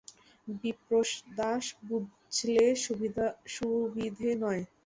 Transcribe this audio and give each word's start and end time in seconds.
বিপ্রদাস 0.61 1.65
বুঝলে 1.87 2.65
সুবিধে 3.55 4.29
নয়। 4.43 4.61